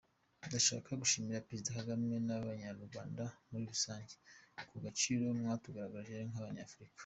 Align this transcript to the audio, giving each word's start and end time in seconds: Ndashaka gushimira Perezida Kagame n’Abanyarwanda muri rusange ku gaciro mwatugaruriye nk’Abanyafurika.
Ndashaka 0.47 0.89
gushimira 1.01 1.45
Perezida 1.47 1.77
Kagame 1.79 2.13
n’Abanyarwanda 2.27 3.23
muri 3.49 3.63
rusange 3.71 4.13
ku 4.69 4.75
gaciro 4.83 5.23
mwatugaruriye 5.39 6.21
nk’Abanyafurika. 6.31 6.99